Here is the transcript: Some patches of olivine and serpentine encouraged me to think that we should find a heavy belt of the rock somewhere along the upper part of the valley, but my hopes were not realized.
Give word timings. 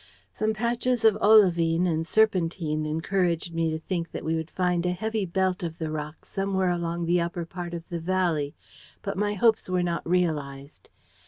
Some 0.31 0.55
patches 0.55 1.05
of 1.05 1.15
olivine 1.21 1.85
and 1.85 2.07
serpentine 2.07 2.87
encouraged 2.87 3.53
me 3.53 3.69
to 3.69 3.77
think 3.77 4.09
that 4.11 4.25
we 4.25 4.33
should 4.33 4.49
find 4.49 4.83
a 4.83 4.93
heavy 4.93 5.27
belt 5.27 5.61
of 5.61 5.77
the 5.77 5.91
rock 5.91 6.25
somewhere 6.25 6.71
along 6.71 7.05
the 7.05 7.21
upper 7.21 7.45
part 7.45 7.75
of 7.75 7.87
the 7.89 7.99
valley, 7.99 8.55
but 9.03 9.15
my 9.15 9.35
hopes 9.35 9.69
were 9.69 9.83
not 9.83 10.01
realized. 10.09 10.89